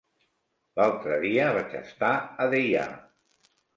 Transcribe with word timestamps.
L'altre 0.79 1.19
dia 1.25 1.49
vaig 1.57 1.75
estar 1.81 2.09
a 2.47 2.49
Deià. 2.55 2.87